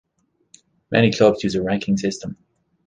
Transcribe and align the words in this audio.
Many 0.89 1.11
clubs 1.11 1.43
use 1.43 1.53
a 1.53 1.61
ranking 1.61 1.95
system. 1.95 2.35